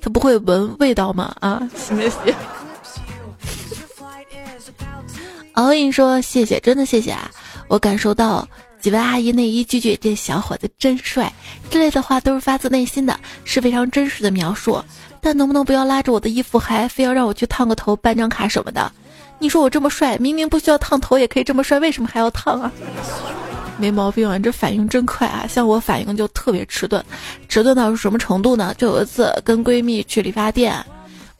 [0.00, 1.34] 他不会闻味道吗？
[1.40, 2.16] 啊，洗没洗？
[5.54, 7.30] 敖印 说：“谢谢，真的谢谢啊，
[7.68, 8.46] 我感受到。”
[8.82, 11.32] 几位阿姨那一句句“这小伙子真帅”
[11.70, 14.82] 之类的话都是发自内心的，是非常真实的描述。
[15.20, 18.90] 但能不能不要拉着我的衣服，还非要让我去烫个头、办张卡什么的？
[19.38, 22.72] 你说我这么帅，明明不需要烫头也可以这么帅，为什么还要烫啊？
[23.78, 25.46] 没毛病啊，这反应真快啊！
[25.48, 27.00] 像我反应就特别迟钝，
[27.48, 28.74] 迟钝到什么程度呢？
[28.76, 30.74] 就有一次跟闺蜜去理发店。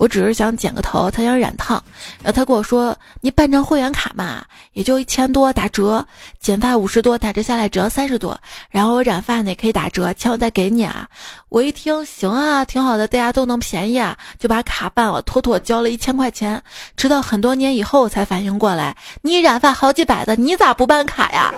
[0.02, 1.80] 我只是想剪个头，他想染烫，
[2.24, 6.04] 然后他跟我说：“你办张会员卡嘛，也就一千多打折，
[6.40, 8.36] 剪发五十多，打折下来只要三十多。
[8.68, 11.08] 然后我染发呢也可以打折，钱我再给你啊。”
[11.50, 16.60] 我一听，行啊，挺好的，大家都能便宜啊，就把卡办了，妥妥交了一千块钱。
[16.96, 21.54] 直到很多年以后才反应过来，你染发好几百的，你咋不办卡呀？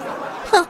[0.50, 0.66] 哼！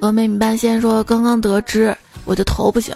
[0.00, 2.94] 峨眉米半仙说：“刚刚得知。”我的头不行，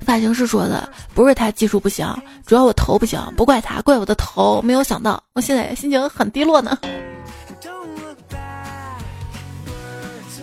[0.00, 2.06] 发型师说的不是他技术不行，
[2.46, 4.62] 主要我头不行，不怪他，怪我的头。
[4.62, 6.78] 没有想到，我现在心情很低落呢。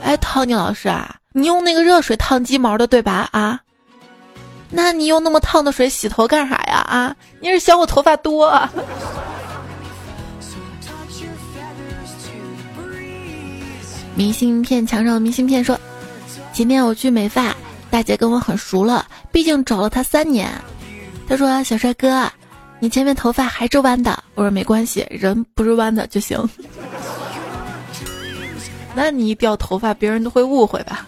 [0.04, 3.28] 哎，汤尼老师啊，你用那个热水烫鸡毛的对吧？
[3.32, 3.60] 啊，
[4.70, 6.76] 那你用那么烫的水洗头干啥呀？
[6.88, 8.62] 啊，你是嫌我头发多？
[14.14, 15.80] 明信片墙上的明信片说，
[16.54, 17.56] 今天我去美发。
[17.90, 20.52] 大姐跟我很熟了，毕竟找了她三年。
[21.28, 22.32] 她说：“小帅哥，
[22.80, 26.38] 你前面头发还是弯的。”我说：“没关系，人不是弯的就行。
[28.96, 31.08] ”那你一掉头发，别人都会误会吧？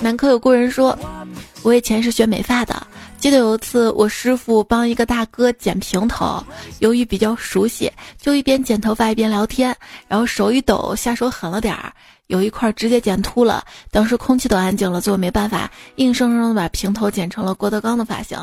[0.00, 0.98] 南科有故人说
[1.62, 2.86] ：“我以前是学美发的，
[3.18, 6.44] 记得有一次我师傅帮一个大哥剪平头，
[6.80, 9.76] 由于比较熟悉，就一边剪头发一边聊天，
[10.08, 11.92] 然后手一抖，下手狠了点儿。”
[12.32, 18.42] 有一块直接剪秃了，当时空气都安静了，最后没办法，硬生生的把平头剪成了郭德纲的发型。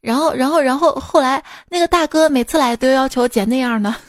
[0.00, 3.94] 然后，然后，然后后来那个大哥每次来都要求剪那样的。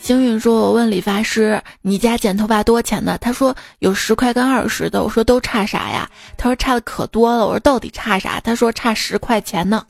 [0.00, 3.18] 星云说：“我问理发师，你家剪头发多少钱呢？
[3.20, 5.02] 他说有十块跟二十的。
[5.02, 6.08] 我说都差啥呀？
[6.36, 7.44] 他说差的可多了。
[7.46, 8.38] 我说到底差啥？
[8.38, 9.84] 他说差十块钱呢。”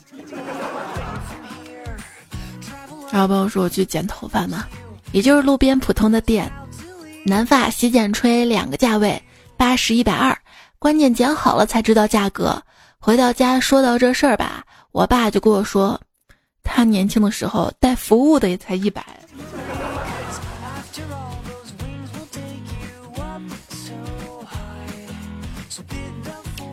[3.12, 4.64] 然后朋友说我去剪头发嘛，
[5.12, 6.50] 也就是路边普通的店，
[7.26, 9.22] 男发洗剪吹两个价位，
[9.54, 10.36] 八十一百二，
[10.78, 12.62] 关键剪好了才知道价格。
[12.98, 16.00] 回到家说到这事儿吧，我爸就跟我说，
[16.64, 19.04] 他年轻的时候带服务的也才一百。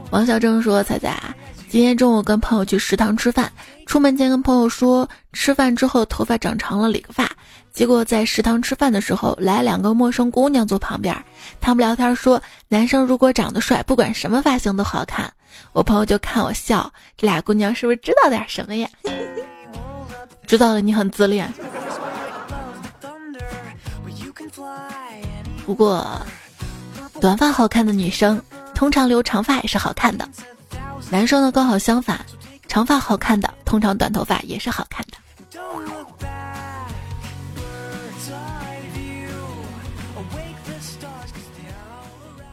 [0.10, 1.22] 王小正说：“彩彩，
[1.68, 3.52] 今天中午跟朋友去食堂吃饭。”
[3.90, 7.28] 出门前跟朋友说，吃饭之后头发长长了，理个发。
[7.74, 11.26] 结果在食堂吃饭的时候，来两个陌生姑娘坐旁边，
[11.60, 15.34] 他们聊天说，男生如果长得帅，不管什么发型都好看。
[15.72, 18.88] 我朋友就看我笑，这俩姑娘是不是知道点什么呀？
[20.46, 21.52] 知道了，你很自恋。
[25.66, 26.22] 不过，
[27.20, 28.40] 短发好看的女生，
[28.76, 30.30] 通常留长发也是好看的。
[31.10, 32.24] 男生呢，刚好相反。
[32.70, 35.18] 长发好看的，通常短头发也是好看的。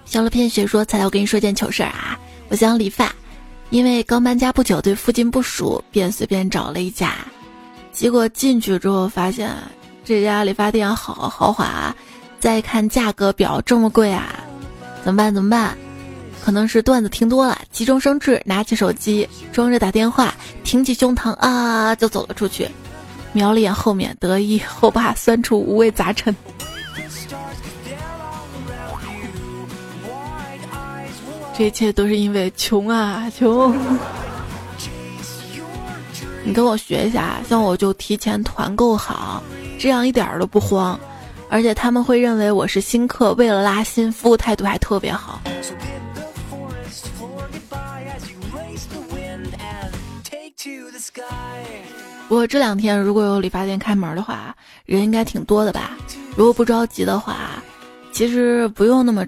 [0.06, 2.18] 小了片雪说：“彩彩，我跟你说件糗事儿啊！
[2.48, 3.14] 我想理发，
[3.68, 7.14] 因为刚搬家不久，对附近不熟，便随便找了一家。
[7.92, 9.54] 结果进去之后发现
[10.04, 11.94] 这家理发店好豪华，
[12.40, 14.36] 再看价格表这么贵啊！
[15.04, 15.34] 怎么办？
[15.34, 15.76] 怎么办？
[16.46, 20.32] 可能是段子听多了，急中生智，拿起手机装着打电话，
[20.62, 22.68] 挺起胸膛啊，就走了出去，
[23.32, 26.36] 瞄了眼后面，得意后怕，酸楚五味杂陈。
[31.58, 33.76] 这一切都是因为穷啊穷！
[36.44, 39.42] 你跟我学一下，像我就提前团购好，
[39.80, 40.96] 这样一点都不慌，
[41.50, 45.40] 而且他们会认为我是新客，为了拉新，服务态度还特别好。
[52.28, 54.54] 不过这两天如果有理发店开门的话，
[54.84, 55.96] 人应该挺多的吧？
[56.36, 57.62] 如果不着急的话，
[58.12, 59.26] 其实不用那么。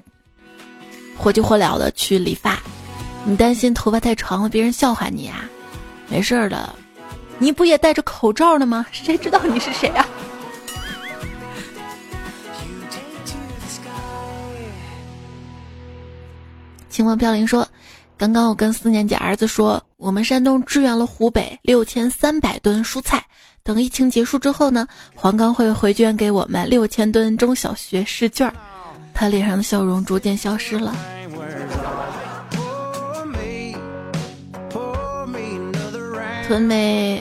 [1.17, 2.61] 火急火燎的去理发，
[3.25, 5.45] 你担心头发太长了别人笑话你啊？
[6.09, 6.73] 没事儿的，
[7.39, 8.87] 你不也戴着口罩呢吗？
[8.93, 10.07] 谁知道你是谁啊？
[16.89, 17.67] 请问飘零说
[18.17, 23.27] ：“刚刚我跟四年级儿子说，我们山东支援了湖北六千三百吨蔬菜，
[23.65, 24.87] 等疫情结束之后呢，
[25.17, 28.51] 黄冈会回捐给我们六千吨中小学试卷。”
[29.13, 30.95] 他脸上的笑容逐渐消失了。
[36.47, 37.21] 屯美，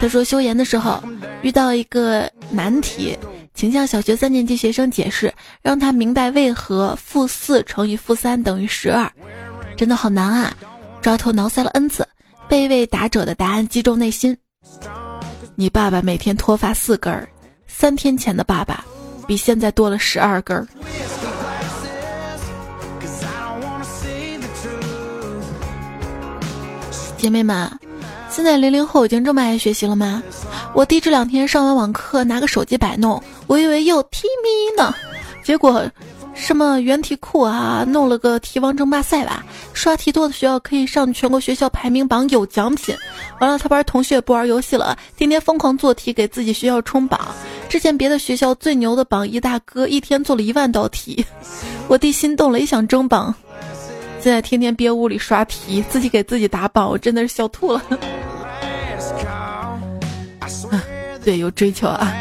[0.00, 1.00] 他说修研的时候
[1.42, 3.16] 遇到一个难题，
[3.54, 5.32] 请向小学三年级学生解释，
[5.62, 9.08] 让他明白为何负四乘以负三等于十二。
[9.76, 10.52] 真的好难啊！
[11.06, 12.04] 抓头挠腮了 n 次，
[12.48, 14.36] 被一位答者的答案击中内心。
[15.54, 17.28] 你爸爸每天脱发四根儿，
[17.68, 18.84] 三天前的爸爸。
[19.24, 20.66] 比现在多了十二根儿，
[27.16, 27.70] 姐妹们，
[28.28, 30.20] 现在零零后已经这么爱学习了吗？
[30.74, 34.92] 我弟这两天上完网课，拿个手机摆弄，我以为又踢咪呢，
[35.44, 35.88] 结果。
[36.36, 42.94] 什么原题库啊，弄了个题王争霸赛吧，刷题多的学校可以上全国学校排名榜有奖品。
[43.40, 47.34] 完了，他班同学不玩游戏了，天天疯狂做题给自己学校冲榜。
[47.68, 51.24] 之前别的学校最牛的榜一大哥一天做了一万道题，
[51.88, 53.34] 我弟心动了，也想争榜。
[54.20, 57.82] 现在天天憋屋里刷题，自己给自己打榜，我真的是笑吐了。
[61.24, 62.12] 对，有追求啊。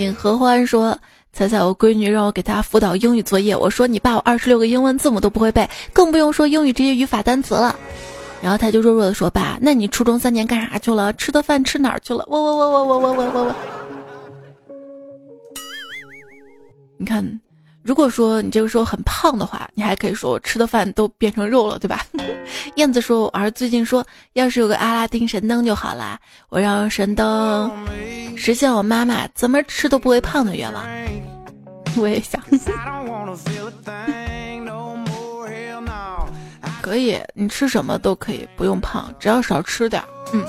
[0.00, 0.98] 尹合欢说
[1.30, 7.76] ：“猜猜我闺女让我给她辅导英语作业，我说你爸我二十六个英文字母都不会背，更不用说英语这些语法单词了。”
[8.40, 11.12] 然后他就弱弱的说：“爸，那你初中三年干啥去了？
[11.12, 13.54] 吃的饭吃哪儿去了？”我我我我我我我我我，
[16.96, 17.40] 你看。
[17.82, 22.04] 如果说你这个时候很胖的话，你还可以说我吃的饭都变成肉了，对吧？
[22.76, 24.04] 燕子说，我儿子最近说，
[24.34, 26.18] 要是有个阿拉丁神灯就好啦，
[26.50, 27.70] 我让神灯
[28.36, 30.84] 实现我妈妈怎么吃都不会胖的愿望。
[31.96, 32.40] 我也想，
[36.82, 40.02] 可以，你吃什么都可以，不用胖，只要少吃点。
[40.32, 40.44] 嗯。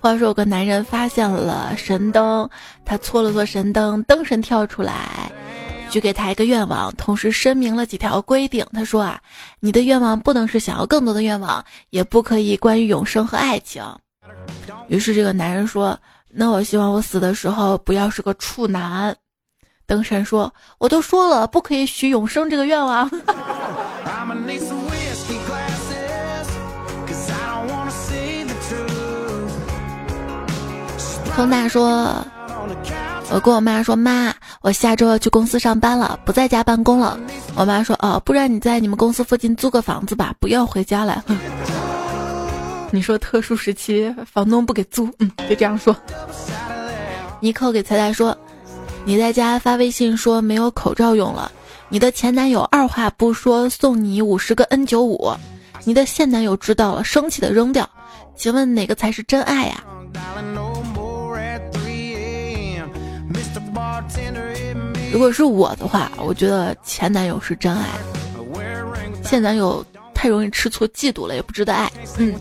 [0.00, 2.50] 话说有个男人发现了神灯，
[2.84, 5.21] 他搓了搓神灯，灯神跳出来。
[5.92, 8.66] 许给他一个愿望，同时声明了几条规定。
[8.72, 9.20] 他说啊，
[9.60, 13.84] 你的愿望不能是想要更多的愿望，也不可以关于永生和爱情。
[14.88, 15.98] 于是这个男人说
[16.32, 19.14] ：“那我希望我死的时候不要是个处男。”
[19.86, 23.10] 灯神说：“我都说了，不可以许永生这个愿望。”
[31.36, 32.26] 风大说。
[33.34, 37.18] 我跟我妈说：“妈，我下周要去公司上班了，不在家办公了。”
[37.56, 41.22] 我妈说：“哦，不然你在你们公司附近租个房子吧，不要回家来。”
[42.92, 45.96] 你说特殊时期房东不给租，嗯，就这样说。
[47.40, 48.36] 尼克给彩彩说
[49.06, 51.50] ：“你在家发微信说没有口罩用了，
[51.88, 55.32] 你的前男友二话不说送你五十个 N 九五，
[55.84, 57.88] 你的现男友知道了生气的扔掉，
[58.36, 59.82] 请问哪个才是真爱呀？”
[65.12, 67.86] 如果是我的话，我觉得前男友是真爱，
[69.22, 69.84] 现男友
[70.14, 71.92] 太容易吃醋、嫉妒了，也不值得爱。
[72.16, 72.34] 嗯。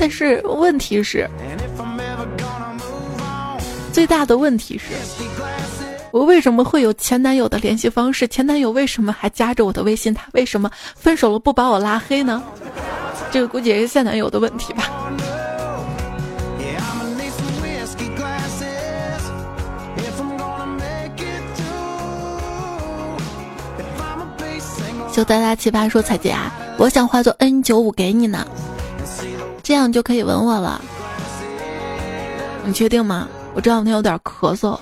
[0.00, 1.28] 但是问题是，
[3.92, 4.94] 最大的问题是，
[6.10, 8.26] 我为什么会有前男友的联系方式？
[8.26, 10.14] 前男友为什么还加着我的微信？
[10.14, 12.42] 他为什么分手了不把我拉黑呢？
[13.30, 14.84] 这个估计也是现男友的问题吧。
[25.16, 28.46] 就大家奇葩说彩姐啊，我想化作 N 九五给你呢，
[29.62, 30.78] 这样就可以吻我了。
[32.66, 33.26] 你确定吗？
[33.54, 34.78] 我这两天有点咳嗽，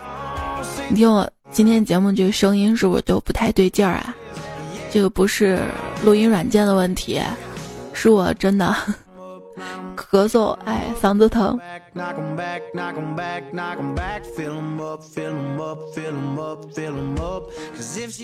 [0.89, 4.13] 你听我今天节目这个声音是不是就不太对劲儿啊？
[4.91, 5.61] 这个不是
[6.03, 7.23] 录音软件的问题，
[7.93, 8.75] 是我真的
[9.95, 11.59] 咳嗽，哎，嗓子疼。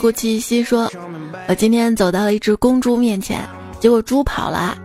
[0.01, 0.91] 顾七夕说
[1.49, 3.49] ：“我今天走到了一只公猪面前，
[3.79, 4.77] 结果猪跑了。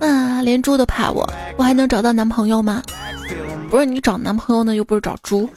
[0.00, 2.82] 啊，连猪都怕我，我还能找到男朋友吗？
[3.70, 5.48] 不是你找男朋友呢，又不是找猪。”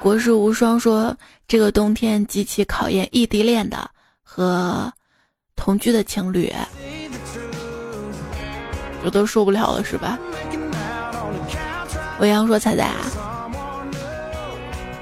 [0.00, 1.14] 国士无双说
[1.46, 3.90] ：“这个冬天极其考验异地恋的
[4.22, 4.90] 和
[5.56, 6.50] 同居的情侣，
[9.02, 10.18] 这都受不了了，是吧？”
[12.20, 12.90] 欧阳说：“彩彩，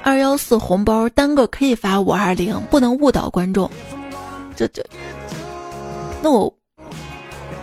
[0.03, 3.69] 二幺四红包单个可以发五二零，不能误导观众。
[4.55, 4.81] 这这，
[6.21, 6.53] 那我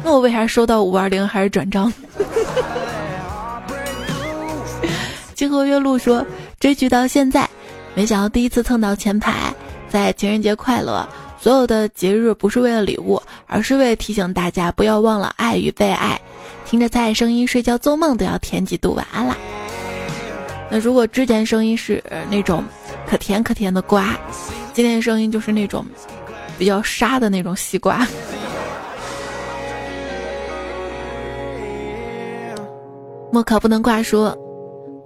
[0.04, 1.92] 那我为啥收到五二零还是转账？”
[5.34, 6.24] 金河月露说。
[6.58, 7.46] 追剧到现在，
[7.94, 9.54] 没想到第一次蹭到前排，
[9.90, 11.06] 在情人节快乐。
[11.38, 16.20] 所有的节日不是为了礼物，而是为了提醒大家不要忘了爱与被爱。
[16.64, 19.36] 听着菜声音睡觉做梦都要甜几度，晚安啦。
[20.68, 22.64] 那如果之前声音是那种
[23.06, 24.18] 可甜可甜的瓜，
[24.72, 25.86] 今天声音就是那种
[26.58, 28.06] 比较沙的那种西瓜。
[33.30, 34.36] 莫可不能挂说。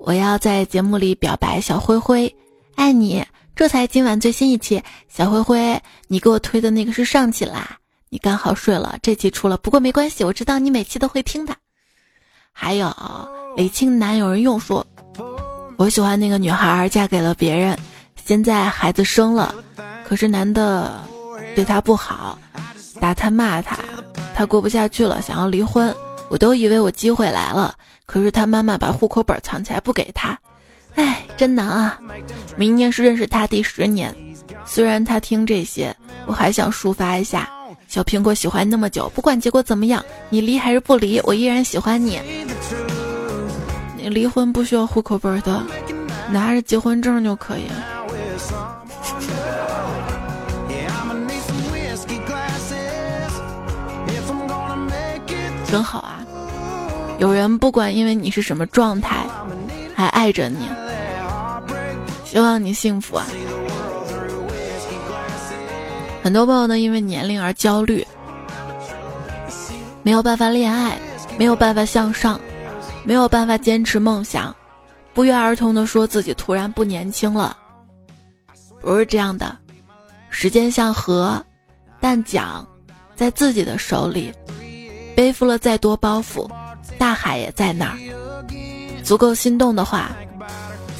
[0.02, 2.34] 我要在节目里表白小灰灰，
[2.74, 3.22] 爱你。
[3.56, 7.76] 这才今晚最新一期，小灰灰，你给我推的那个是上期啦，
[8.08, 11.54] 你刚好睡了，这期出了，不过没关系，我知道你每期都会听的。
[12.52, 12.90] 还有
[13.56, 14.86] 李青男有人用说，
[15.76, 17.78] 我喜欢那个女孩嫁给了别人，
[18.24, 19.54] 现在孩子生了，
[20.04, 21.02] 可是男的
[21.54, 22.38] 对她不好，
[22.98, 23.78] 打她骂她，
[24.34, 25.94] 她过不下去了，想要离婚。
[26.30, 27.74] 我都以为我机会来了，
[28.06, 30.38] 可是她妈妈把户口本藏起来不给他，
[30.94, 31.98] 哎，真难啊！
[32.56, 34.14] 明年是认识他第十年，
[34.64, 35.94] 虽然他听这些，
[36.26, 37.48] 我还想抒发一下。
[37.88, 42.20] 小苹果喜欢那么久，不管结果怎么样，你离还是不离，我依然喜欢你。
[43.96, 45.62] 你离婚不需要户口本的，
[46.30, 47.62] 拿着结婚证就可以。
[55.66, 56.24] 真好啊！
[57.18, 59.19] 有人不管因为你是什么状态，
[60.00, 60.66] 还爱着你，
[62.24, 63.26] 希望你幸福啊！
[66.22, 68.06] 很多朋友呢，因为年龄而焦虑，
[70.02, 70.98] 没有办法恋爱，
[71.36, 72.40] 没有办法向上，
[73.04, 74.56] 没有办法坚持梦想，
[75.12, 77.54] 不约而同的说自己突然不年轻了。
[78.80, 79.54] 不是这样的，
[80.30, 81.44] 时间像河，
[82.00, 82.66] 但桨
[83.14, 84.32] 在自己的手里。
[85.14, 86.50] 背负了再多包袱，
[86.96, 87.98] 大海也在那儿。
[89.10, 90.12] 足够心动的话，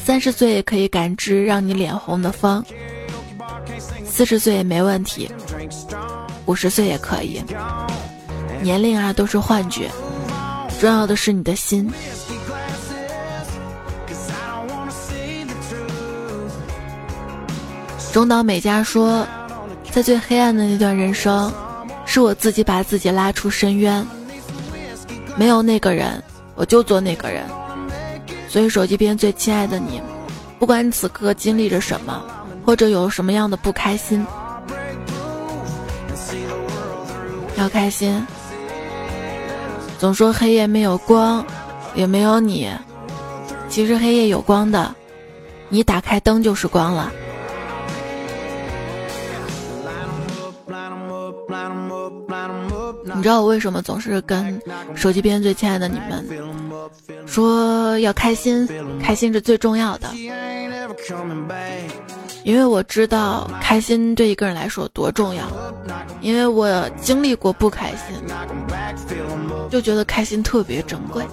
[0.05, 2.61] 三十岁也可以感知让你脸红的风，
[4.05, 5.31] 四十岁也没问题，
[6.47, 7.41] 五十岁也可以。
[8.63, 9.89] 年龄啊都是幻觉，
[10.81, 11.89] 重要的是你的心。
[18.13, 19.25] 中岛美嘉说，
[19.93, 21.53] 在最黑暗的那段人生。
[22.07, 24.05] 是我自己把自己拉出深渊，
[25.37, 26.21] 没有那个人，
[26.57, 27.45] 我就做那个人。
[28.51, 30.03] 所以手机边最亲爱的你，
[30.59, 32.21] 不管你此刻经历着什么，
[32.67, 34.27] 或者有什么样的不开心，
[37.57, 38.27] 要开心。
[40.01, 41.47] 总说黑夜没有光，
[41.95, 42.69] 也没有你，
[43.69, 44.93] 其实黑夜有光的，
[45.69, 47.13] 你打开灯就是光了。
[53.15, 54.61] 你知道我为什么总是跟
[54.95, 56.25] 手机边最亲爱的你们
[57.27, 58.69] 说要开心，
[59.03, 60.09] 开心是最重要的，
[62.45, 65.45] 因为我知道开心对一个人来说多重要，
[66.21, 68.17] 因为我经历过不开心，
[69.71, 71.25] 就觉得开心特别珍贵。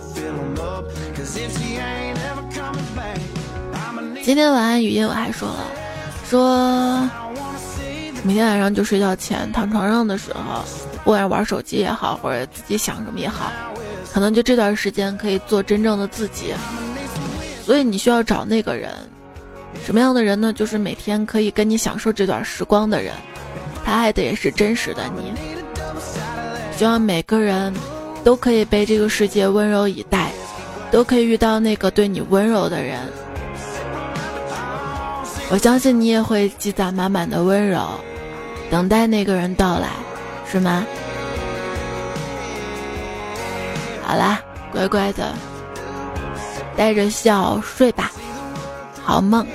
[4.24, 5.64] 今天晚安语音我还说了，
[6.30, 7.10] 说
[8.24, 10.64] 每天晚上就睡觉前躺床上的时候。
[11.04, 13.50] 不管玩手机也好，或者自己想什么也好，
[14.12, 16.54] 可能就这段时间可以做真正的自己。
[17.64, 18.92] 所以你需要找那个人，
[19.86, 20.52] 什么样的人呢？
[20.52, 23.14] 就是每天可以跟你享受这段时光的人，
[23.86, 25.32] 他爱的也是真实的你。
[26.76, 27.74] 希望每个人
[28.26, 30.32] 都可以被这个世界温柔以待，
[30.92, 33.00] 都可以遇到那个对你温柔的人。
[35.50, 37.82] 我相信你也会积攒满满的温柔，
[38.70, 39.90] 等待那个人到来。
[40.50, 40.86] 是吗？
[44.02, 44.42] 好啦，
[44.72, 45.34] 乖乖的，
[46.78, 48.10] 带着笑睡吧，
[49.04, 49.46] 好梦。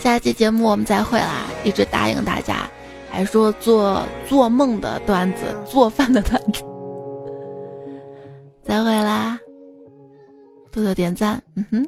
[0.00, 1.46] 下期节目我们再会啦！
[1.62, 2.68] 一直答应大家，
[3.08, 6.64] 还说做做梦的段子，做饭的段子。
[8.64, 9.38] 再会啦！
[10.72, 11.86] 多多点赞，嗯哼。